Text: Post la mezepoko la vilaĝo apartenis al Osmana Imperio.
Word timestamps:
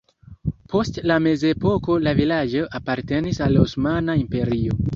Post 0.71 0.95
la 1.11 1.17
mezepoko 1.25 1.99
la 2.07 2.15
vilaĝo 2.21 2.65
apartenis 2.81 3.43
al 3.49 3.63
Osmana 3.67 4.21
Imperio. 4.25 4.83